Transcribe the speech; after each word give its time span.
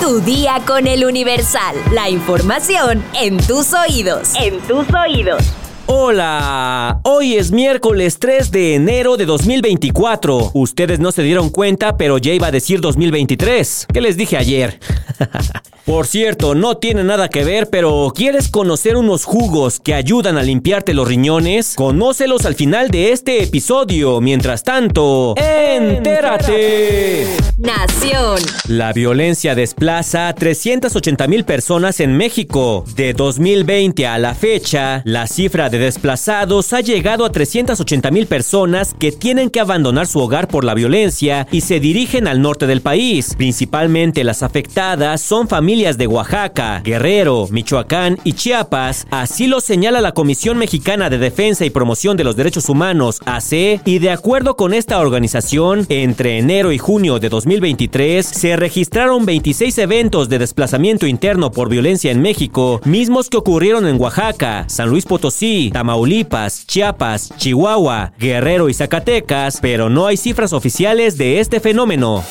Tu 0.00 0.20
día 0.20 0.60
con 0.66 0.86
el 0.86 1.04
Universal. 1.04 1.76
La 1.92 2.10
información 2.10 3.02
en 3.20 3.38
tus 3.38 3.72
oídos. 3.72 4.32
En 4.34 4.60
tus 4.60 4.86
oídos. 4.92 5.42
Hola, 5.86 7.00
hoy 7.04 7.34
es 7.34 7.52
miércoles 7.52 8.18
3 8.18 8.50
de 8.50 8.74
enero 8.74 9.16
de 9.16 9.26
2024. 9.26 10.50
Ustedes 10.54 10.98
no 10.98 11.12
se 11.12 11.22
dieron 11.22 11.50
cuenta, 11.50 11.96
pero 11.96 12.18
ya 12.18 12.32
iba 12.32 12.46
a 12.46 12.50
decir 12.50 12.80
2023. 12.80 13.86
¿Qué 13.92 14.00
les 14.00 14.16
dije 14.16 14.36
ayer? 14.36 14.78
Por 15.84 16.06
cierto, 16.06 16.54
no 16.54 16.78
tiene 16.78 17.04
nada 17.04 17.28
que 17.28 17.44
ver, 17.44 17.68
pero 17.68 18.10
¿quieres 18.14 18.48
conocer 18.48 18.96
unos 18.96 19.24
jugos 19.24 19.80
que 19.80 19.92
ayudan 19.92 20.38
a 20.38 20.42
limpiarte 20.42 20.94
los 20.94 21.06
riñones? 21.06 21.74
Conócelos 21.76 22.46
al 22.46 22.54
final 22.54 22.90
de 22.90 23.12
este 23.12 23.42
episodio. 23.42 24.22
Mientras 24.22 24.62
tanto, 24.62 25.34
¡entérate! 25.36 27.26
Nación. 27.64 28.38
La 28.68 28.92
violencia 28.92 29.54
desplaza 29.54 30.28
a 30.28 30.34
380 30.34 31.26
mil 31.28 31.44
personas 31.44 31.98
en 32.00 32.14
México. 32.14 32.84
De 32.94 33.14
2020 33.14 34.06
a 34.06 34.18
la 34.18 34.34
fecha, 34.34 35.00
la 35.06 35.26
cifra 35.26 35.70
de 35.70 35.78
desplazados 35.78 36.74
ha 36.74 36.82
llegado 36.82 37.24
a 37.24 37.32
380 37.32 38.10
mil 38.10 38.26
personas 38.26 38.94
que 38.98 39.12
tienen 39.12 39.48
que 39.48 39.60
abandonar 39.60 40.06
su 40.06 40.20
hogar 40.20 40.46
por 40.46 40.64
la 40.64 40.74
violencia 40.74 41.46
y 41.50 41.62
se 41.62 41.80
dirigen 41.80 42.28
al 42.28 42.42
norte 42.42 42.66
del 42.66 42.82
país. 42.82 43.34
Principalmente 43.34 44.24
las 44.24 44.42
afectadas 44.42 45.22
son 45.22 45.48
familias 45.48 45.96
de 45.96 46.06
Oaxaca, 46.06 46.82
Guerrero, 46.84 47.48
Michoacán 47.50 48.18
y 48.24 48.34
Chiapas, 48.34 49.06
así 49.10 49.46
lo 49.46 49.62
señala 49.62 50.02
la 50.02 50.12
Comisión 50.12 50.58
Mexicana 50.58 51.08
de 51.08 51.16
Defensa 51.16 51.64
y 51.64 51.70
Promoción 51.70 52.18
de 52.18 52.24
los 52.24 52.36
Derechos 52.36 52.68
Humanos, 52.68 53.20
AC, 53.24 53.80
y 53.86 54.00
de 54.00 54.10
acuerdo 54.10 54.54
con 54.54 54.74
esta 54.74 54.98
organización, 55.00 55.86
entre 55.88 56.38
enero 56.38 56.70
y 56.70 56.76
junio 56.76 57.18
de 57.18 57.30
2023 57.54 58.26
se 58.26 58.56
registraron 58.56 59.24
26 59.24 59.78
eventos 59.78 60.28
de 60.28 60.38
desplazamiento 60.38 61.06
interno 61.06 61.52
por 61.52 61.68
violencia 61.68 62.10
en 62.10 62.20
México, 62.20 62.80
mismos 62.84 63.30
que 63.30 63.36
ocurrieron 63.36 63.86
en 63.86 64.00
Oaxaca, 64.00 64.64
San 64.68 64.88
Luis 64.88 65.06
Potosí, 65.06 65.70
Tamaulipas, 65.72 66.66
Chiapas, 66.66 67.32
Chihuahua, 67.36 68.12
Guerrero 68.18 68.68
y 68.68 68.74
Zacatecas, 68.74 69.58
pero 69.60 69.88
no 69.88 70.06
hay 70.06 70.16
cifras 70.16 70.52
oficiales 70.52 71.16
de 71.16 71.40
este 71.40 71.60
fenómeno. 71.60 72.24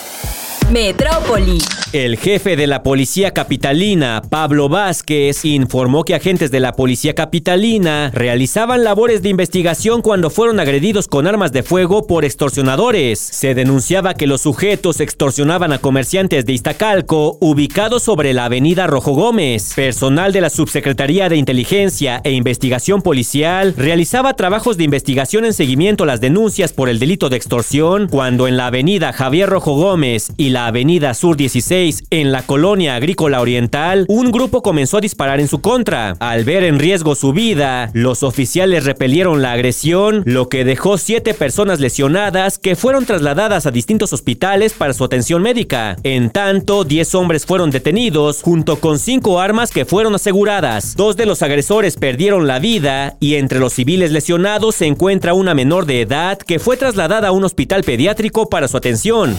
Metrópoli. 0.71 1.59
El 1.93 2.17
jefe 2.17 2.55
de 2.55 2.65
la 2.65 2.81
policía 2.81 3.35
capitalina, 3.35 4.23
Pablo 4.27 4.67
Vázquez, 4.67 5.45
informó 5.45 6.03
que 6.03 6.15
agentes 6.15 6.49
de 6.49 6.59
la 6.59 6.73
policía 6.73 7.13
capitalina 7.13 8.09
realizaban 8.11 8.83
labores 8.83 9.21
de 9.21 9.29
investigación 9.29 10.01
cuando 10.01 10.31
fueron 10.31 10.59
agredidos 10.59 11.07
con 11.07 11.27
armas 11.27 11.51
de 11.51 11.61
fuego 11.61 12.07
por 12.07 12.25
extorsionadores. 12.25 13.19
Se 13.19 13.53
denunciaba 13.53 14.15
que 14.15 14.25
los 14.25 14.41
sujetos 14.41 15.01
extorsionaban 15.01 15.71
a 15.71 15.77
comerciantes 15.77 16.47
de 16.47 16.53
Iztacalco, 16.53 17.37
ubicados 17.39 18.01
sobre 18.01 18.33
la 18.33 18.45
avenida 18.45 18.87
Rojo 18.87 19.11
Gómez. 19.11 19.75
Personal 19.75 20.33
de 20.33 20.41
la 20.41 20.49
Subsecretaría 20.49 21.29
de 21.29 21.37
Inteligencia 21.37 22.21
e 22.23 22.31
Investigación 22.31 23.03
Policial 23.03 23.75
realizaba 23.77 24.33
trabajos 24.33 24.77
de 24.77 24.85
investigación 24.85 25.45
en 25.45 25.53
seguimiento 25.53 26.05
a 26.05 26.07
las 26.07 26.21
denuncias 26.21 26.73
por 26.73 26.89
el 26.89 26.97
delito 26.97 27.29
de 27.29 27.37
extorsión 27.37 28.07
cuando 28.09 28.47
en 28.47 28.57
la 28.57 28.65
avenida 28.65 29.13
Javier 29.13 29.47
Rojo 29.47 29.75
Gómez 29.75 30.31
y 30.37 30.49
la 30.49 30.65
avenida 30.65 31.13
Sur 31.13 31.37
16 31.37 31.82
en 32.11 32.31
la 32.31 32.43
colonia 32.43 32.95
agrícola 32.95 33.41
oriental, 33.41 34.05
un 34.07 34.31
grupo 34.31 34.61
comenzó 34.61 34.97
a 34.97 35.01
disparar 35.01 35.41
en 35.41 35.49
su 35.49 35.59
contra. 35.59 36.15
Al 36.19 36.45
ver 36.45 36.63
en 36.63 36.79
riesgo 36.79 37.13
su 37.13 37.33
vida, 37.33 37.89
los 37.93 38.23
oficiales 38.23 38.85
repelieron 38.85 39.41
la 39.41 39.51
agresión, 39.51 40.23
lo 40.25 40.47
que 40.47 40.63
dejó 40.63 40.97
siete 40.97 41.33
personas 41.33 41.81
lesionadas 41.81 42.57
que 42.57 42.77
fueron 42.77 43.05
trasladadas 43.05 43.65
a 43.65 43.71
distintos 43.71 44.13
hospitales 44.13 44.71
para 44.71 44.93
su 44.93 45.03
atención 45.03 45.41
médica. 45.41 45.97
En 46.03 46.29
tanto, 46.29 46.85
10 46.85 47.15
hombres 47.15 47.45
fueron 47.45 47.69
detenidos, 47.69 48.41
junto 48.41 48.77
con 48.77 48.97
cinco 48.97 49.41
armas 49.41 49.71
que 49.71 49.83
fueron 49.83 50.15
aseguradas. 50.15 50.95
Dos 50.95 51.17
de 51.17 51.25
los 51.25 51.41
agresores 51.41 51.97
perdieron 51.97 52.47
la 52.47 52.59
vida 52.59 53.17
y 53.19 53.35
entre 53.35 53.59
los 53.59 53.73
civiles 53.73 54.11
lesionados 54.11 54.75
se 54.75 54.85
encuentra 54.85 55.33
una 55.33 55.53
menor 55.53 55.85
de 55.85 56.01
edad 56.01 56.37
que 56.37 56.59
fue 56.59 56.77
trasladada 56.77 57.27
a 57.27 57.31
un 57.33 57.43
hospital 57.43 57.83
pediátrico 57.83 58.47
para 58.47 58.69
su 58.69 58.77
atención. 58.77 59.37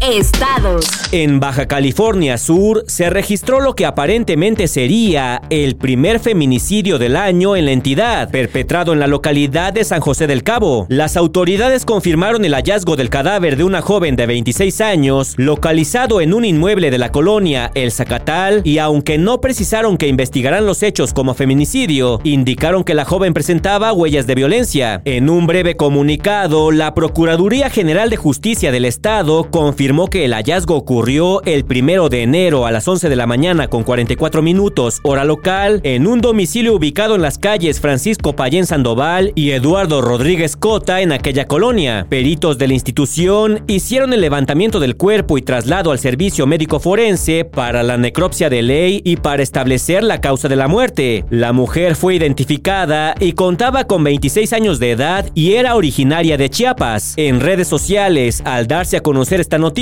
Estados. 0.00 0.86
En 1.10 1.40
Baja 1.40 1.66
California 1.66 2.36
Sur 2.36 2.84
se 2.86 3.08
registró 3.08 3.60
lo 3.60 3.74
que 3.74 3.86
aparentemente 3.86 4.68
sería 4.68 5.40
el 5.48 5.76
primer 5.76 6.20
feminicidio 6.20 6.98
del 6.98 7.16
año 7.16 7.56
en 7.56 7.64
la 7.64 7.72
entidad, 7.72 8.30
perpetrado 8.30 8.92
en 8.92 9.00
la 9.00 9.06
localidad 9.06 9.72
de 9.72 9.84
San 9.84 10.00
José 10.00 10.26
del 10.26 10.42
Cabo. 10.42 10.86
Las 10.90 11.16
autoridades 11.16 11.84
confirmaron 11.84 12.44
el 12.44 12.54
hallazgo 12.54 12.96
del 12.96 13.08
cadáver 13.08 13.56
de 13.56 13.64
una 13.64 13.80
joven 13.80 14.16
de 14.16 14.26
26 14.26 14.80
años, 14.82 15.34
localizado 15.38 16.20
en 16.20 16.34
un 16.34 16.44
inmueble 16.44 16.90
de 16.90 16.98
la 16.98 17.10
colonia 17.10 17.70
El 17.74 17.90
Zacatal, 17.90 18.60
y 18.64 18.78
aunque 18.78 19.18
no 19.18 19.40
precisaron 19.40 19.96
que 19.96 20.08
investigarán 20.08 20.66
los 20.66 20.82
hechos 20.82 21.14
como 21.14 21.34
feminicidio, 21.34 22.20
indicaron 22.22 22.84
que 22.84 22.94
la 22.94 23.04
joven 23.04 23.32
presentaba 23.32 23.92
huellas 23.92 24.26
de 24.26 24.34
violencia. 24.34 25.00
En 25.04 25.30
un 25.30 25.46
breve 25.46 25.76
comunicado, 25.76 26.70
la 26.70 26.94
Procuraduría 26.94 27.70
General 27.70 28.10
de 28.10 28.16
Justicia 28.16 28.70
del 28.70 28.84
Estado 28.84 29.48
confirmó 29.50 29.85
afirmó 29.86 30.08
que 30.08 30.24
el 30.24 30.34
hallazgo 30.34 30.74
ocurrió 30.74 31.42
el 31.44 31.64
primero 31.64 32.08
de 32.08 32.24
enero 32.24 32.66
a 32.66 32.72
las 32.72 32.88
11 32.88 33.08
de 33.08 33.14
la 33.14 33.28
mañana 33.28 33.68
con 33.68 33.84
44 33.84 34.42
minutos, 34.42 34.98
hora 35.04 35.24
local, 35.24 35.80
en 35.84 36.08
un 36.08 36.20
domicilio 36.20 36.74
ubicado 36.74 37.14
en 37.14 37.22
las 37.22 37.38
calles 37.38 37.80
Francisco 37.80 38.34
Payén 38.34 38.66
Sandoval 38.66 39.30
y 39.36 39.52
Eduardo 39.52 40.02
Rodríguez 40.02 40.56
Cota 40.56 41.02
en 41.02 41.12
aquella 41.12 41.44
colonia. 41.44 42.04
Peritos 42.08 42.58
de 42.58 42.66
la 42.66 42.74
institución 42.74 43.62
hicieron 43.68 44.12
el 44.12 44.22
levantamiento 44.22 44.80
del 44.80 44.96
cuerpo 44.96 45.38
y 45.38 45.42
traslado 45.42 45.92
al 45.92 46.00
servicio 46.00 46.48
médico 46.48 46.80
forense 46.80 47.44
para 47.44 47.84
la 47.84 47.96
necropsia 47.96 48.50
de 48.50 48.62
ley 48.62 49.02
y 49.04 49.18
para 49.18 49.44
establecer 49.44 50.02
la 50.02 50.20
causa 50.20 50.48
de 50.48 50.56
la 50.56 50.66
muerte. 50.66 51.24
La 51.30 51.52
mujer 51.52 51.94
fue 51.94 52.16
identificada 52.16 53.14
y 53.20 53.34
contaba 53.34 53.84
con 53.84 54.02
26 54.02 54.52
años 54.52 54.80
de 54.80 54.90
edad 54.90 55.30
y 55.34 55.52
era 55.52 55.76
originaria 55.76 56.36
de 56.36 56.50
Chiapas. 56.50 57.14
En 57.16 57.38
redes 57.38 57.68
sociales, 57.68 58.42
al 58.44 58.66
darse 58.66 58.96
a 58.96 59.00
conocer 59.00 59.38
esta 59.38 59.58
noticia, 59.58 59.75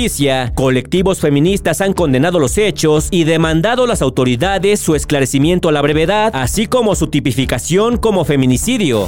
colectivos 0.55 1.21
feministas 1.21 1.79
han 1.79 1.93
condenado 1.93 2.37
los 2.37 2.57
hechos 2.57 3.07
y 3.11 3.23
demandado 3.23 3.85
a 3.85 3.87
las 3.87 4.01
autoridades 4.01 4.81
su 4.81 4.93
esclarecimiento 4.93 5.69
a 5.69 5.71
la 5.71 5.81
brevedad, 5.81 6.31
así 6.35 6.67
como 6.67 6.95
su 6.95 7.07
tipificación 7.07 7.97
como 7.97 8.25
feminicidio. 8.25 9.07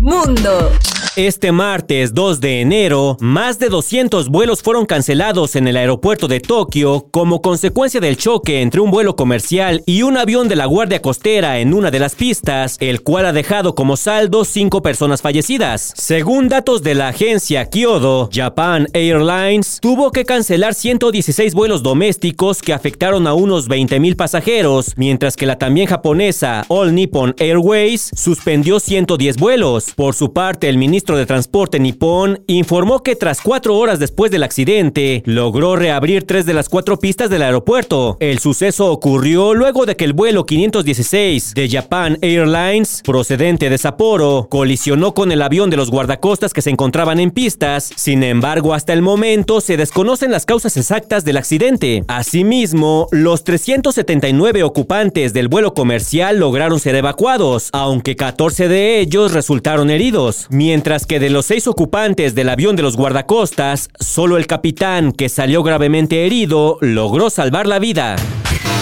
Mundo. 0.00 0.70
Este 1.16 1.52
martes 1.52 2.14
2 2.14 2.40
de 2.40 2.62
enero, 2.62 3.18
más 3.20 3.58
de 3.58 3.68
200 3.68 4.30
vuelos 4.30 4.62
fueron 4.62 4.86
cancelados 4.86 5.56
en 5.56 5.68
el 5.68 5.76
aeropuerto 5.76 6.26
de 6.26 6.40
Tokio 6.40 7.06
como 7.10 7.42
consecuencia 7.42 8.00
del 8.00 8.16
choque 8.16 8.62
entre 8.62 8.80
un 8.80 8.90
vuelo 8.90 9.14
comercial 9.14 9.82
y 9.84 10.04
un 10.04 10.16
avión 10.16 10.48
de 10.48 10.56
la 10.56 10.64
Guardia 10.64 11.02
Costera 11.02 11.58
en 11.58 11.74
una 11.74 11.90
de 11.90 11.98
las 11.98 12.14
pistas, 12.14 12.78
el 12.80 13.02
cual 13.02 13.26
ha 13.26 13.34
dejado 13.34 13.74
como 13.74 13.98
saldo 13.98 14.46
cinco 14.46 14.80
personas 14.80 15.20
fallecidas. 15.20 15.92
Según 15.98 16.48
datos 16.48 16.82
de 16.82 16.94
la 16.94 17.08
agencia 17.08 17.66
Kyodo, 17.66 18.30
Japan 18.32 18.88
Airlines 18.94 19.80
tuvo 19.82 20.12
que 20.12 20.24
cancelar 20.24 20.72
116 20.72 21.52
vuelos 21.52 21.82
domésticos 21.82 22.62
que 22.62 22.72
afectaron 22.72 23.26
a 23.26 23.34
unos 23.34 23.68
20.000 23.68 24.16
pasajeros, 24.16 24.94
mientras 24.96 25.36
que 25.36 25.44
la 25.44 25.58
también 25.58 25.88
japonesa 25.88 26.64
All 26.68 26.94
Nippon 26.94 27.34
Airways 27.38 28.12
suspendió 28.16 28.80
110 28.80 29.36
vuelos. 29.36 29.92
Por 29.94 30.14
su 30.14 30.32
parte, 30.32 30.70
el 30.70 30.78
ministro 30.78 31.01
ministro 31.02 31.16
de 31.16 31.26
Transporte 31.26 31.80
nipón 31.80 32.44
informó 32.46 33.02
que 33.02 33.16
tras 33.16 33.40
cuatro 33.40 33.76
horas 33.76 33.98
después 33.98 34.30
del 34.30 34.44
accidente, 34.44 35.24
logró 35.26 35.74
reabrir 35.74 36.22
tres 36.22 36.46
de 36.46 36.54
las 36.54 36.68
cuatro 36.68 37.00
pistas 37.00 37.28
del 37.28 37.42
aeropuerto. 37.42 38.18
El 38.20 38.38
suceso 38.38 38.92
ocurrió 38.92 39.52
luego 39.52 39.84
de 39.84 39.96
que 39.96 40.04
el 40.04 40.12
vuelo 40.12 40.46
516 40.46 41.54
de 41.54 41.68
Japan 41.68 42.18
Airlines, 42.22 43.02
procedente 43.04 43.68
de 43.68 43.78
Sapporo, 43.78 44.46
colisionó 44.48 45.12
con 45.12 45.32
el 45.32 45.42
avión 45.42 45.70
de 45.70 45.76
los 45.76 45.90
guardacostas 45.90 46.52
que 46.52 46.62
se 46.62 46.70
encontraban 46.70 47.18
en 47.18 47.32
pistas. 47.32 47.90
Sin 47.96 48.22
embargo, 48.22 48.72
hasta 48.72 48.92
el 48.92 49.02
momento 49.02 49.60
se 49.60 49.76
desconocen 49.76 50.30
las 50.30 50.46
causas 50.46 50.76
exactas 50.76 51.24
del 51.24 51.36
accidente. 51.36 52.04
Asimismo, 52.06 53.08
los 53.10 53.42
379 53.42 54.62
ocupantes 54.62 55.32
del 55.32 55.48
vuelo 55.48 55.74
comercial 55.74 56.38
lograron 56.38 56.78
ser 56.78 56.94
evacuados, 56.94 57.70
aunque 57.72 58.14
14 58.14 58.68
de 58.68 59.00
ellos 59.00 59.32
resultaron 59.32 59.90
heridos, 59.90 60.46
mientras 60.48 60.91
que 61.00 61.18
de 61.18 61.30
los 61.30 61.46
seis 61.46 61.66
ocupantes 61.66 62.34
del 62.34 62.50
avión 62.50 62.76
de 62.76 62.82
los 62.82 62.98
guardacostas, 62.98 63.88
solo 63.98 64.36
el 64.36 64.46
capitán, 64.46 65.12
que 65.12 65.30
salió 65.30 65.62
gravemente 65.62 66.26
herido, 66.26 66.76
logró 66.82 67.30
salvar 67.30 67.66
la 67.66 67.78
vida. 67.78 68.16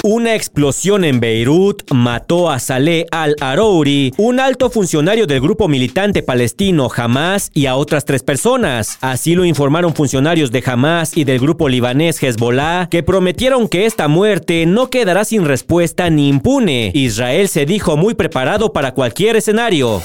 Una 0.02 0.34
explosión 0.34 1.04
en 1.04 1.20
Beirut 1.20 1.88
mató 1.92 2.50
a 2.50 2.58
Saleh 2.58 3.06
al-Arouri, 3.12 4.12
un 4.16 4.40
alto 4.40 4.70
funcionario 4.70 5.28
del 5.28 5.40
grupo 5.40 5.68
militante 5.68 6.22
palestino 6.22 6.88
Hamas 6.94 7.50
y 7.54 7.66
a 7.66 7.76
otras 7.76 8.06
tres 8.06 8.24
personas. 8.24 8.98
Así 9.02 9.36
lo 9.36 9.44
informaron 9.44 9.94
funcionarios 9.94 10.50
de 10.50 10.64
Hamas 10.66 11.16
y 11.16 11.22
del 11.22 11.38
grupo 11.38 11.68
libanés 11.68 12.20
Hezbollah, 12.20 12.88
que 12.90 13.04
prometieron 13.04 13.68
que 13.68 13.86
esta 13.86 14.08
muerte 14.08 14.66
no 14.66 14.90
quedará 14.90 15.24
sin 15.24 15.44
respuesta 15.44 16.10
ni 16.10 16.28
impune. 16.28 16.90
Israel 16.92 17.48
se 17.48 17.66
dijo 17.66 17.96
muy 17.96 18.14
preparado 18.14 18.72
para 18.72 18.94
cualquier 18.94 19.36
escenario. 19.36 20.02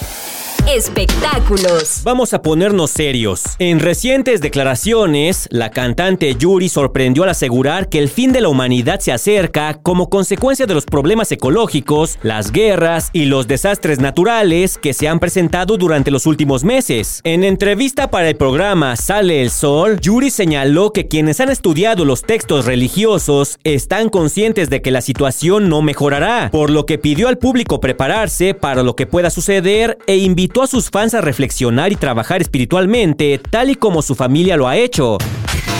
Espectáculos. 0.67 2.01
Vamos 2.03 2.33
a 2.33 2.41
ponernos 2.41 2.91
serios. 2.91 3.43
En 3.59 3.79
recientes 3.79 4.41
declaraciones, 4.41 5.47
la 5.51 5.69
cantante 5.69 6.35
Yuri 6.35 6.69
sorprendió 6.69 7.23
al 7.23 7.29
asegurar 7.29 7.87
que 7.87 7.99
el 7.99 8.09
fin 8.09 8.31
de 8.31 8.41
la 8.41 8.49
humanidad 8.49 8.99
se 8.99 9.11
acerca 9.11 9.79
como 9.81 10.09
consecuencia 10.09 10.65
de 10.65 10.73
los 10.73 10.85
problemas 10.85 11.31
ecológicos, 11.31 12.17
las 12.23 12.51
guerras 12.51 13.09
y 13.13 13.25
los 13.25 13.47
desastres 13.47 13.99
naturales 13.99 14.77
que 14.77 14.93
se 14.93 15.07
han 15.07 15.19
presentado 15.19 15.77
durante 15.77 16.11
los 16.11 16.25
últimos 16.25 16.63
meses. 16.63 17.21
En 17.23 17.43
entrevista 17.43 18.09
para 18.09 18.29
el 18.29 18.35
programa 18.35 18.95
Sale 18.95 19.41
el 19.41 19.51
Sol, 19.51 19.99
Yuri 19.99 20.31
señaló 20.31 20.91
que 20.91 21.07
quienes 21.07 21.39
han 21.39 21.49
estudiado 21.49 22.05
los 22.05 22.23
textos 22.23 22.65
religiosos 22.65 23.59
están 23.63 24.09
conscientes 24.09 24.69
de 24.69 24.81
que 24.81 24.91
la 24.91 25.01
situación 25.01 25.69
no 25.69 25.81
mejorará, 25.81 26.49
por 26.51 26.69
lo 26.69 26.85
que 26.85 26.97
pidió 26.97 27.27
al 27.27 27.37
público 27.37 27.79
prepararse 27.79 28.53
para 28.53 28.83
lo 28.83 28.95
que 28.95 29.05
pueda 29.05 29.29
suceder 29.29 29.97
e 30.07 30.17
invitó 30.17 30.54
a 30.63 30.67
sus 30.67 30.89
fans 30.89 31.13
a 31.13 31.21
reflexionar 31.21 31.91
y 31.91 31.95
trabajar 31.95 32.41
espiritualmente, 32.41 33.39
tal 33.49 33.69
y 33.69 33.75
como 33.75 34.01
su 34.01 34.15
familia 34.15 34.57
lo 34.57 34.67
ha 34.67 34.77
hecho. 34.77 35.17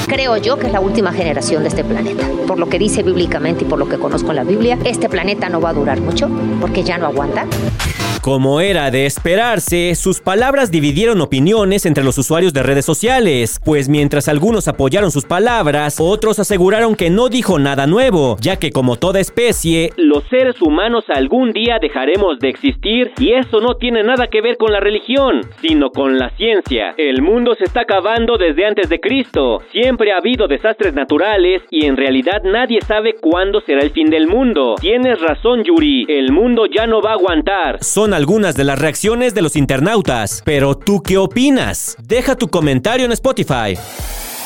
Creo 0.07 0.37
yo 0.37 0.57
que 0.59 0.67
es 0.67 0.73
la 0.73 0.79
última 0.79 1.11
generación 1.11 1.63
de 1.63 1.69
este 1.69 1.83
planeta. 1.83 2.27
Por 2.47 2.59
lo 2.59 2.69
que 2.69 2.77
dice 2.77 3.01
bíblicamente 3.01 3.65
y 3.65 3.67
por 3.67 3.79
lo 3.79 3.89
que 3.89 3.97
conozco 3.97 4.29
en 4.29 4.35
la 4.35 4.43
Biblia, 4.43 4.77
este 4.85 5.09
planeta 5.09 5.49
no 5.49 5.59
va 5.59 5.69
a 5.69 5.73
durar 5.73 5.99
mucho 5.99 6.29
porque 6.61 6.83
ya 6.83 6.97
no 6.97 7.07
aguanta. 7.07 7.47
Como 8.25 8.59
era 8.59 8.89
de 8.89 9.05
esperarse, 9.05 9.93
sus 9.93 10.19
palabras 10.19 10.71
dividieron 10.71 11.21
opiniones 11.21 11.85
entre 11.85 12.03
los 12.03 12.17
usuarios 12.17 12.53
de 12.53 12.63
redes 12.63 12.83
sociales, 12.83 13.61
pues 13.63 13.87
mientras 13.87 14.27
algunos 14.27 14.67
apoyaron 14.67 15.11
sus 15.11 15.25
palabras, 15.25 15.97
otros 15.99 16.39
aseguraron 16.39 16.95
que 16.95 17.11
no 17.11 17.29
dijo 17.29 17.59
nada 17.59 17.85
nuevo, 17.85 18.37
ya 18.41 18.57
que 18.57 18.71
como 18.71 18.95
toda 18.95 19.19
especie, 19.19 19.91
los 19.97 20.23
seres 20.23 20.59
humanos 20.59 21.05
algún 21.09 21.51
día 21.51 21.77
dejaremos 21.79 22.39
de 22.39 22.49
existir 22.49 23.11
y 23.19 23.33
eso 23.33 23.61
no 23.61 23.75
tiene 23.75 24.01
nada 24.01 24.25
que 24.25 24.41
ver 24.41 24.57
con 24.57 24.71
la 24.71 24.79
religión, 24.79 25.41
sino 25.61 25.91
con 25.91 26.17
la 26.17 26.31
ciencia. 26.31 26.95
El 26.97 27.21
mundo 27.21 27.53
se 27.53 27.65
está 27.65 27.81
acabando 27.81 28.39
desde 28.39 28.65
antes 28.65 28.89
de 28.89 28.99
Cristo, 28.99 29.61
siempre 29.71 30.11
ha 30.11 30.17
habido 30.17 30.47
desastres 30.47 30.95
naturales 30.95 31.61
y 31.69 31.85
en 31.85 31.95
realidad 31.95 32.41
nadie 32.43 32.81
sabe 32.81 33.13
cuándo 33.21 33.61
será 33.61 33.83
el 33.83 33.91
fin 33.91 34.09
del 34.09 34.25
mundo. 34.25 34.77
Tienes 34.81 35.21
razón 35.21 35.63
Yuri, 35.63 36.07
el 36.09 36.31
mundo 36.31 36.65
ya 36.65 36.87
no 36.87 37.03
va 37.03 37.11
a 37.11 37.13
aguantar. 37.13 37.83
Son 37.83 38.14
algunas 38.15 38.55
de 38.55 38.63
las 38.63 38.79
reacciones 38.79 39.33
de 39.33 39.41
los 39.41 39.55
internautas. 39.55 40.41
Pero 40.45 40.75
tú 40.75 41.01
qué 41.01 41.17
opinas? 41.17 41.95
Deja 42.01 42.35
tu 42.35 42.47
comentario 42.47 43.05
en 43.05 43.11
Spotify. 43.11 43.77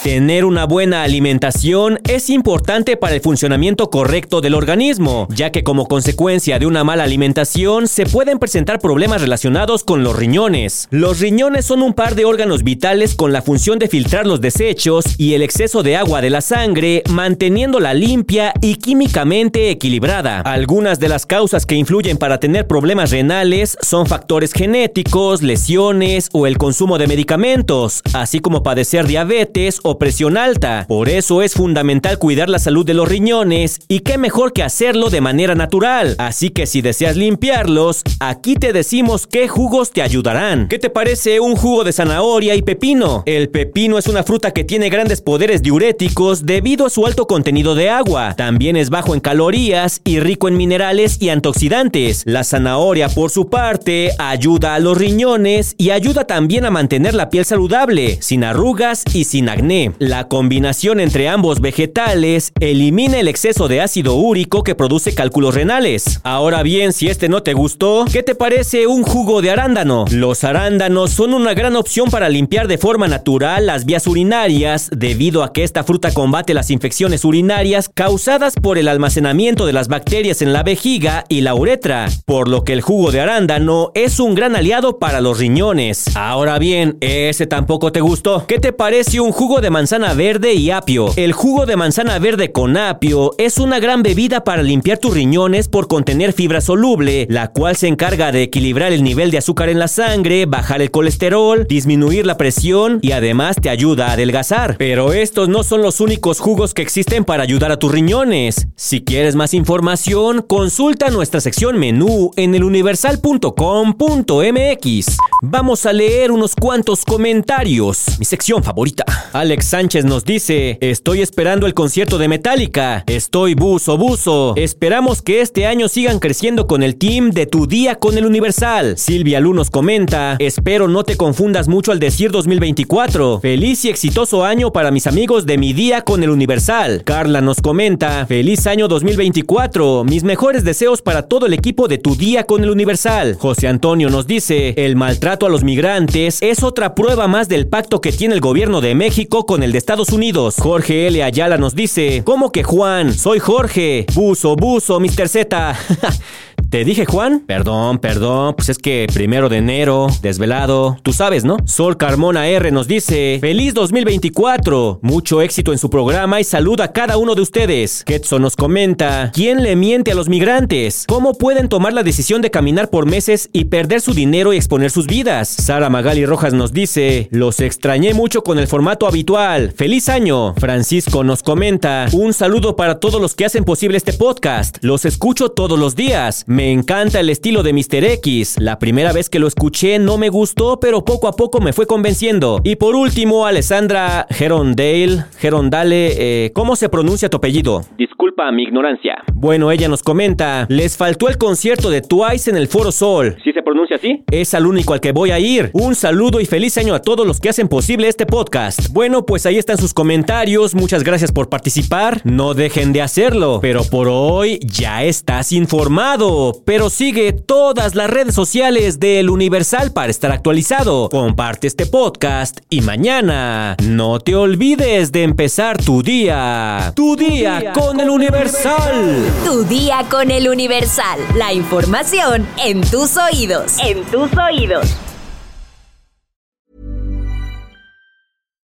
Tener 0.04 0.46
una 0.46 0.66
buena 0.66 1.04
alimentación 1.04 2.00
es 2.08 2.30
importante 2.30 2.96
para 2.96 3.16
el 3.16 3.22
funcionamiento 3.22 3.90
correcto 3.90 4.40
del 4.40 4.56
organismo, 4.56 5.28
ya 5.30 5.52
que 5.52 5.66
como 5.66 5.90
consecuencia 5.90 6.58
de 6.58 6.66
una 6.66 6.86
mala 6.86 7.04
alimentación 7.04 7.86
se 7.90 8.06
pueden 8.06 8.40
presentar 8.40 8.80
problemas 8.80 9.20
relacionados 9.20 9.84
con 9.84 10.02
los 10.02 10.16
riñones. 10.16 10.88
Los 10.90 11.20
riñones 11.20 11.66
son 11.66 11.82
un 11.82 11.94
par 11.94 12.16
de 12.16 12.24
órganos 12.24 12.64
vitales 12.64 13.14
con 13.14 13.34
la 13.34 13.42
función 13.42 13.78
de 13.78 13.90
filtrar 13.90 14.26
los 14.26 14.40
desechos 14.40 15.04
y 15.18 15.34
el 15.34 15.42
exceso 15.42 15.84
de 15.84 15.98
agua 15.98 16.22
de 16.22 16.30
la 16.30 16.40
sangre, 16.40 17.04
manteniéndola 17.10 17.94
limpia 17.94 18.54
y 18.62 18.76
químicamente 18.76 19.70
equilibrada. 19.70 20.40
Algunas 20.40 21.02
de 21.02 21.10
las 21.10 21.26
causas 21.26 21.66
que 21.66 21.76
influyen 21.76 22.16
para 22.16 22.40
tener 22.40 22.68
problemas 22.68 23.12
renales 23.12 23.78
son 23.82 24.06
factores 24.06 24.54
genéticos, 24.54 25.42
lesiones 25.42 26.30
o 26.32 26.48
el 26.48 26.58
consumo 26.58 26.98
de 26.98 27.08
medicamentos, 27.08 28.02
así 28.14 28.40
como 28.40 28.64
padecer 28.64 29.06
diabetes 29.06 29.82
o 29.84 29.89
presión 29.98 30.38
alta. 30.38 30.86
Por 30.88 31.10
eso 31.10 31.42
es 31.42 31.54
fundamental 31.54 32.20
cuidar 32.20 32.50
la 32.50 32.60
salud 32.60 32.86
de 32.86 32.94
los 32.94 33.08
riñones 33.08 33.80
y 33.88 34.02
qué 34.02 34.18
mejor 34.18 34.54
que 34.54 34.64
hacerlo 34.64 35.10
de 35.10 35.22
manera 35.22 35.56
natural. 35.56 36.16
Así 36.18 36.50
que 36.50 36.68
si 36.68 36.82
deseas 36.82 37.16
limpiarlos, 37.16 38.04
aquí 38.20 38.56
te 38.56 38.74
decimos 38.74 39.26
qué 39.26 39.48
jugos 39.48 39.92
te 39.92 40.02
ayudarán. 40.02 40.68
¿Qué 40.68 40.80
te 40.80 40.90
parece 40.90 41.40
un 41.40 41.56
jugo 41.56 41.84
de 41.84 41.94
zanahoria 41.94 42.56
y 42.56 42.62
pepino? 42.62 43.24
El 43.26 43.50
pepino 43.50 43.98
es 43.98 44.08
una 44.08 44.24
fruta 44.24 44.52
que 44.52 44.64
tiene 44.64 44.90
grandes 44.90 45.22
poderes 45.22 45.62
diuréticos 45.62 46.46
debido 46.46 46.86
a 46.86 46.90
su 46.90 47.06
alto 47.06 47.26
contenido 47.28 47.76
de 47.76 47.90
agua. 47.90 48.36
También 48.36 48.76
es 48.76 48.90
bajo 48.90 49.14
en 49.14 49.20
calorías 49.20 50.02
y 50.04 50.20
rico 50.20 50.48
en 50.48 50.58
minerales 50.58 51.22
y 51.22 51.30
antioxidantes. 51.30 52.24
La 52.26 52.44
zanahoria, 52.44 53.10
por 53.10 53.32
su 53.32 53.50
parte, 53.50 54.12
ayuda 54.18 54.76
a 54.76 54.80
los 54.80 54.98
riñones 54.98 55.76
y 55.78 55.92
ayuda 55.92 56.26
también 56.26 56.66
a 56.66 56.72
mantener 56.72 57.14
la 57.14 57.30
piel 57.30 57.46
saludable, 57.46 58.18
sin 58.22 58.44
arrugas 58.44 59.04
y 59.14 59.24
sin 59.24 59.50
acné. 59.50 59.79
La 60.00 60.28
combinación 60.28 61.00
entre 61.00 61.30
ambos 61.30 61.62
vegetales 61.62 62.52
elimina 62.60 63.20
el 63.20 63.28
exceso 63.28 63.68
de 63.68 63.82
ácido 63.82 64.16
úrico 64.16 64.64
que 64.64 64.76
produce 64.76 65.16
cálculos 65.16 65.56
renales. 65.56 66.20
Ahora 66.24 66.64
bien, 66.64 66.94
si 66.94 67.08
este 67.08 67.30
no 67.30 67.44
te 67.44 67.54
gustó, 67.54 68.06
¿qué 68.12 68.24
te 68.24 68.36
parece 68.36 68.88
un 68.88 69.04
jugo 69.04 69.42
de 69.42 69.52
arándano? 69.52 70.06
Los 70.12 70.44
arándanos 70.44 71.12
son 71.12 71.34
una 71.34 71.54
gran 71.54 71.76
opción 71.76 72.10
para 72.10 72.30
limpiar 72.30 72.68
de 72.68 72.78
forma 72.78 73.08
natural 73.08 73.66
las 73.66 73.86
vías 73.86 74.08
urinarias 74.08 74.90
debido 74.96 75.44
a 75.44 75.54
que 75.54 75.64
esta 75.64 75.84
fruta 75.84 76.12
combate 76.14 76.54
las 76.54 76.70
infecciones 76.70 77.24
urinarias 77.26 77.90
causadas 77.94 78.56
por 78.56 78.78
el 78.78 78.88
almacenamiento 78.88 79.66
de 79.66 79.74
las 79.74 79.88
bacterias 79.88 80.42
en 80.42 80.54
la 80.54 80.64
vejiga 80.64 81.26
y 81.30 81.42
la 81.42 81.56
uretra, 81.56 82.08
por 82.26 82.48
lo 82.48 82.64
que 82.64 82.74
el 82.74 82.82
jugo 82.82 83.12
de 83.12 83.22
arándano 83.22 83.92
es 83.94 84.20
un 84.20 84.36
gran 84.36 84.56
aliado 84.56 85.00
para 85.00 85.22
los 85.22 85.40
riñones. 85.40 86.16
Ahora 86.16 86.60
bien, 86.60 86.98
ese 87.02 87.48
tampoco 87.48 87.92
te 87.92 88.02
gustó. 88.02 88.46
¿Qué 88.48 88.60
te 88.60 88.74
parece 88.74 89.20
un 89.20 89.32
jugo 89.32 89.62
de 89.62 89.69
manzana 89.70 90.14
verde 90.14 90.54
y 90.54 90.72
apio. 90.72 91.12
El 91.16 91.34
jugo 91.34 91.66
de 91.66 91.76
manzana 91.76 92.20
verde 92.20 92.52
con 92.52 92.78
apio 92.78 93.34
es 93.38 93.58
una 93.58 93.80
gran 93.80 94.04
bebida 94.04 94.44
para 94.44 94.64
limpiar 94.64 94.98
tus 94.98 95.14
riñones 95.14 95.68
por 95.68 95.88
contener 95.88 96.34
fibra 96.34 96.62
soluble, 96.62 97.28
la 97.30 97.50
cual 97.50 97.76
se 97.76 97.88
encarga 97.88 98.32
de 98.32 98.44
equilibrar 98.44 98.94
el 98.94 99.04
nivel 99.04 99.32
de 99.32 99.38
azúcar 99.38 99.70
en 99.70 99.80
la 99.80 99.88
sangre, 99.88 100.46
bajar 100.46 100.82
el 100.82 100.92
colesterol, 100.92 101.66
disminuir 101.68 102.26
la 102.26 102.38
presión 102.38 103.00
y 103.02 103.12
además 103.12 103.58
te 103.62 103.70
ayuda 103.70 104.08
a 104.08 104.14
adelgazar. 104.14 104.76
Pero 104.78 105.14
estos 105.14 105.50
no 105.50 105.64
son 105.64 105.82
los 105.82 106.02
únicos 106.02 106.40
jugos 106.40 106.74
que 106.74 106.82
existen 106.82 107.26
para 107.26 107.44
ayudar 107.44 107.72
a 107.72 107.78
tus 107.78 107.92
riñones. 107.92 108.68
Si 108.76 109.04
quieres 109.04 109.36
más 109.36 109.54
información, 109.54 110.42
consulta 110.42 111.10
nuestra 111.10 111.42
sección 111.42 111.78
menú 111.78 112.32
en 112.36 112.56
eluniversal.com.mx. 112.56 115.18
Vamos 115.42 115.86
a 115.86 115.94
leer 115.94 116.32
unos 116.32 116.56
cuantos 116.56 117.06
comentarios. 117.06 118.20
Mi 118.20 118.26
sección 118.26 118.64
favorita. 118.64 119.06
Alex 119.34 119.59
Sánchez 119.62 120.06
nos 120.06 120.26
dice, 120.26 120.78
estoy 120.82 121.22
esperando 121.22 121.68
el 121.68 121.74
concierto 121.74 122.18
de 122.18 122.28
Metallica, 122.28 123.04
estoy 123.08 123.54
buzo 123.54 123.98
buzo, 123.98 124.54
esperamos 124.56 125.22
que 125.22 125.42
este 125.42 125.66
año 125.66 125.88
sigan 125.88 126.20
creciendo 126.20 126.68
con 126.68 126.84
el 126.84 126.96
team 126.98 127.32
de 127.32 127.46
tu 127.46 127.68
día 127.68 127.96
con 127.96 128.18
el 128.18 128.26
Universal. 128.26 128.98
Silvia 128.98 129.40
Lu 129.40 129.54
nos 129.54 129.70
comenta, 129.70 130.36
espero 130.40 130.88
no 130.88 131.04
te 131.04 131.18
confundas 131.18 131.68
mucho 131.68 131.92
al 131.92 132.00
decir 132.00 132.32
2024, 132.32 133.40
feliz 133.42 133.86
y 133.86 133.90
exitoso 133.90 134.44
año 134.44 134.72
para 134.72 134.92
mis 134.92 135.08
amigos 135.08 135.46
de 135.46 135.58
mi 135.58 135.74
día 135.74 136.02
con 136.02 136.24
el 136.24 136.30
Universal. 136.30 137.04
Carla 137.04 137.42
nos 137.42 137.62
comenta, 137.62 138.26
feliz 138.26 138.68
año 138.68 138.88
2024, 138.88 140.04
mis 140.04 140.24
mejores 140.24 140.64
deseos 140.64 141.02
para 141.02 141.24
todo 141.28 141.46
el 141.46 141.54
equipo 141.54 141.88
de 141.88 141.98
tu 141.98 142.16
día 142.16 142.46
con 142.46 142.64
el 142.64 142.70
Universal. 142.70 143.38
José 143.40 143.68
Antonio 143.68 144.10
nos 144.10 144.28
dice, 144.28 144.74
el 144.78 144.96
maltrato 144.96 145.46
a 145.46 145.50
los 145.50 145.64
migrantes 145.64 146.40
es 146.42 146.64
otra 146.64 146.96
prueba 146.96 147.28
más 147.28 147.50
del 147.50 147.68
pacto 147.68 148.02
que 148.02 148.12
tiene 148.12 148.36
el 148.36 148.42
gobierno 148.42 148.82
de 148.82 148.96
México 148.96 149.46
con 149.50 149.64
el 149.64 149.72
de 149.72 149.80
Estados 149.80 150.10
Unidos. 150.10 150.58
Jorge 150.60 151.08
L. 151.08 151.24
Ayala 151.24 151.58
nos 151.58 151.74
dice, 151.74 152.22
¿cómo 152.24 152.52
que 152.52 152.62
Juan? 152.62 153.12
Soy 153.12 153.40
Jorge. 153.40 154.06
Buzo, 154.14 154.56
buzo, 154.56 155.00
Mr. 155.00 155.28
Z. 155.28 155.76
¿Te 156.70 156.86
dije 156.86 157.06
Juan? 157.08 157.40
Perdón, 157.48 157.98
perdón, 157.98 158.54
pues 158.56 158.70
es 158.70 158.78
que 158.78 159.08
primero 159.12 159.50
de 159.50 159.58
enero, 159.58 160.06
desvelado, 160.22 160.98
tú 161.02 161.14
sabes, 161.14 161.44
¿no? 161.44 161.58
Sol 161.66 161.98
Carmona 161.98 162.48
R 162.48 162.70
nos 162.72 162.88
dice, 162.88 163.40
feliz 163.42 163.74
2024, 163.74 165.00
mucho 165.02 165.42
éxito 165.42 165.72
en 165.72 165.80
su 165.80 165.90
programa 165.90 166.40
y 166.40 166.44
saluda 166.44 166.84
a 166.84 166.92
cada 166.92 167.18
uno 167.18 167.34
de 167.34 167.42
ustedes. 167.42 168.04
Ketso 168.04 168.38
nos 168.38 168.56
comenta, 168.56 169.32
¿quién 169.34 169.64
le 169.64 169.76
miente 169.76 170.12
a 170.12 170.16
los 170.16 170.30
migrantes? 170.30 171.06
¿Cómo 171.08 171.34
pueden 171.34 171.70
tomar 171.70 171.94
la 171.94 172.04
decisión 172.04 172.44
de 172.44 172.52
caminar 172.52 172.92
por 172.92 173.08
meses 173.08 173.50
y 173.52 173.66
perder 173.66 174.00
su 174.00 174.14
dinero 174.14 174.54
y 174.54 174.58
exponer 174.58 174.92
sus 174.92 175.08
vidas? 175.08 175.48
Sara 175.50 175.90
Magali 175.90 176.28
Rojas 176.28 176.54
nos 176.54 176.72
dice, 176.72 177.30
los 177.32 177.62
extrañé 177.62 178.14
mucho 178.14 178.44
con 178.44 178.60
el 178.60 178.68
formato 178.68 179.08
habitual, 179.08 179.74
feliz 179.76 180.08
año. 180.08 180.54
Francisco 180.54 181.24
nos 181.24 181.42
comenta, 181.42 182.06
un 182.14 182.32
saludo 182.32 182.76
para 182.76 183.00
todos 183.00 183.20
los 183.20 183.34
que 183.34 183.46
hacen 183.46 183.64
posible 183.64 183.98
este 183.98 184.14
podcast, 184.14 184.78
los 184.82 185.06
escucho 185.06 185.50
todos 185.50 185.80
los 185.80 185.96
días. 185.96 186.46
Me 186.60 186.74
encanta 186.74 187.22
el 187.22 187.30
estilo 187.30 187.64
de 187.64 187.72
Mr. 187.72 188.04
X. 188.04 188.58
La 188.60 188.80
primera 188.80 189.14
vez 189.14 189.30
que 189.30 189.40
lo 189.40 189.48
escuché 189.48 189.98
no 189.98 190.18
me 190.18 190.28
gustó, 190.28 190.78
pero 190.78 191.06
poco 191.06 191.30
a 191.30 191.32
poco 191.38 191.62
me 191.62 191.72
fue 191.72 191.88
convenciendo. 191.88 192.60
Y 192.66 192.76
por 192.76 192.96
último, 192.96 193.46
Alessandra 193.46 194.28
Gerondale, 194.30 195.24
Gerondale, 195.38 196.16
eh, 196.18 196.52
¿cómo 196.52 196.76
se 196.76 196.90
pronuncia 196.90 197.30
tu 197.30 197.38
apellido? 197.38 197.86
Disculpa 197.98 198.19
disculpa 198.40 198.52
mi 198.52 198.64
ignorancia. 198.64 199.24
Bueno, 199.34 199.72
ella 199.72 199.88
nos 199.88 200.04
comenta, 200.04 200.66
les 200.70 200.98
faltó 200.98 201.30
el 201.30 201.38
concierto 201.38 201.90
de 201.90 202.02
Twice 202.02 202.50
en 202.50 202.58
el 202.58 202.68
Foro 202.68 202.92
Sol. 202.92 203.38
¿Sí 203.44 203.52
se 203.52 203.62
pronuncia 203.62 203.98
así? 203.98 204.24
Es 204.32 204.54
al 204.54 204.66
único 204.66 204.94
al 204.94 205.02
que 205.02 205.12
voy 205.12 205.32
a 205.32 205.40
ir. 205.40 205.72
Un 205.74 205.96
saludo 205.96 206.40
y 206.40 206.46
feliz 206.46 206.78
año 206.78 206.94
a 206.94 207.02
todos 207.02 207.26
los 207.26 207.40
que 207.40 207.50
hacen 207.50 207.68
posible 207.68 208.08
este 208.08 208.26
podcast. 208.26 208.92
Bueno, 208.92 209.26
pues 209.26 209.46
ahí 209.46 209.58
están 209.58 209.78
sus 209.78 209.94
comentarios. 209.94 210.76
Muchas 210.76 211.04
gracias 211.04 211.32
por 211.32 211.50
participar. 211.50 212.22
No 212.24 212.54
dejen 212.54 212.94
de 212.94 213.02
hacerlo. 213.02 213.60
Pero 213.62 213.84
por 213.84 214.08
hoy 214.10 214.60
ya 214.62 215.04
estás 215.04 215.52
informado. 215.52 216.54
Pero 216.66 216.90
sigue 216.90 217.34
todas 217.34 217.96
las 217.96 218.10
redes 218.10 218.36
sociales 218.36 219.00
del 219.00 219.30
Universal 219.30 219.92
para 219.94 220.12
estar 220.12 220.32
actualizado. 220.32 221.10
Comparte 221.10 221.68
este 221.68 221.86
podcast 221.86 222.60
y 222.70 222.82
mañana 222.82 223.76
no 223.88 224.20
te 224.20 224.36
olvides 224.36 225.12
de 225.12 225.24
empezar 225.24 225.78
tu 225.78 226.02
día. 226.04 226.92
Tu 226.96 227.16
día, 227.16 227.72
con, 227.74 228.00
el 228.00 228.10
Universal. 228.30 229.44
Tu 229.44 229.64
día 229.66 230.06
con 230.08 230.30
el 230.30 230.48
Universal. 230.48 231.20
La 231.36 231.52
información 231.52 232.48
en 232.60 232.82
tus 232.82 233.18
oídos. 233.18 233.78
En 233.80 234.06
tus 234.06 234.32
oídos. 234.38 234.86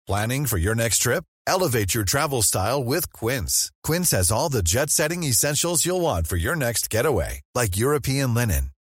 Planning 0.07 0.47
for 0.47 0.59
your 0.59 0.75
next 0.75 0.99
trip? 0.99 1.23
Elevate 1.47 1.95
your 1.95 2.05
travel 2.05 2.43
style 2.43 2.83
with 2.83 3.13
Quince. 3.13 3.71
Quince 3.85 4.11
has 4.11 4.33
all 4.33 4.49
the 4.49 4.63
jet 4.63 4.91
setting 4.91 5.23
essentials 5.23 5.87
you'll 5.87 6.01
want 6.01 6.27
for 6.27 6.37
your 6.37 6.57
next 6.57 6.91
getaway, 6.91 7.41
like 7.55 7.77
European 7.77 8.35
linen, 8.35 8.71